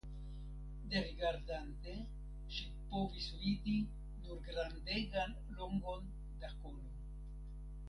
Derigardante, 0.93 1.93
ŝi 2.55 2.65
povis 2.93 3.29
vidi 3.43 3.77
nur 4.25 4.41
grandegan 4.49 5.39
longon 5.61 6.11
da 6.43 6.53
kolo. 6.57 6.91